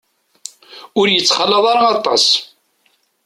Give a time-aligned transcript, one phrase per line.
[0.99, 2.25] Ur yettxalaḍ ara aṭas.